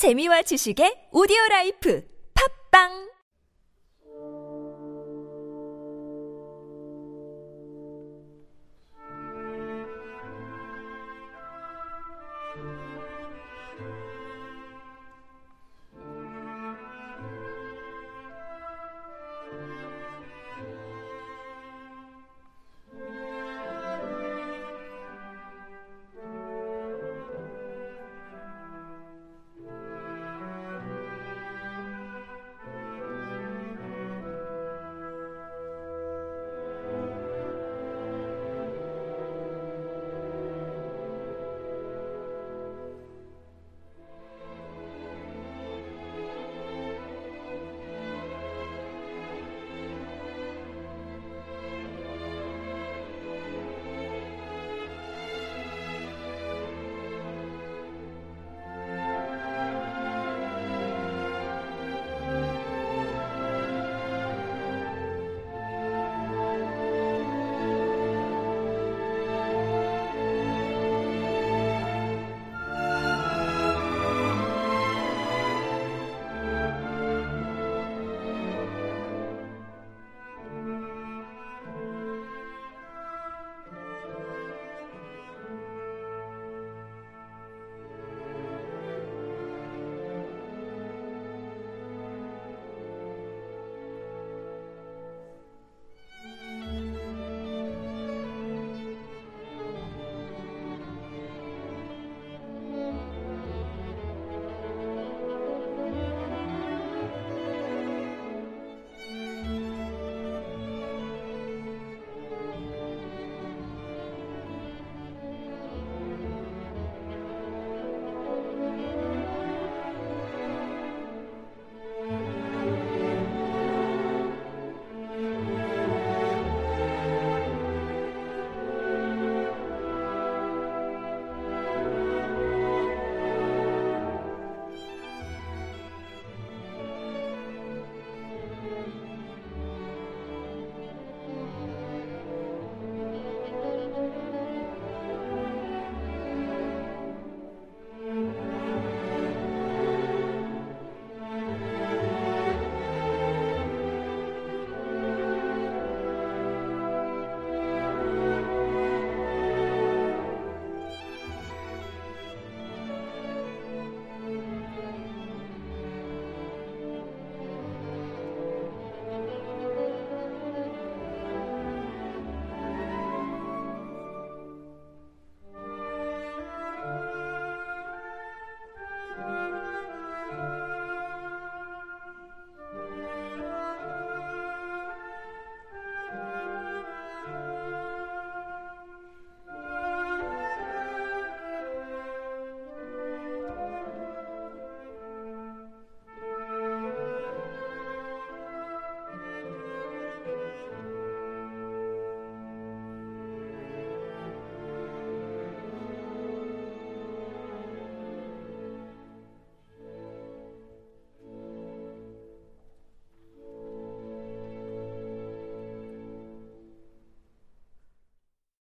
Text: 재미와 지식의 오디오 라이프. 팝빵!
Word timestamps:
재미와 0.00 0.40
지식의 0.48 1.12
오디오 1.12 1.36
라이프. 1.50 2.00
팝빵! 2.32 3.09